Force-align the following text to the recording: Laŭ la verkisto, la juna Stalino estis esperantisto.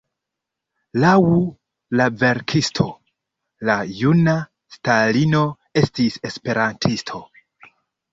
Laŭ 1.01 1.17
la 1.99 2.07
verkisto, 2.21 2.85
la 3.69 3.75
juna 3.97 4.35
Stalino 4.77 5.43
estis 5.83 6.17
esperantisto. 6.31 7.23